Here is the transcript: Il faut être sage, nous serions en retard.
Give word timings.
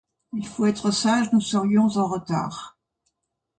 Il 0.33 0.47
faut 0.47 0.65
être 0.65 0.89
sage, 0.89 1.31
nous 1.31 1.41
serions 1.41 1.85
en 1.87 2.07
retard. 2.07 2.75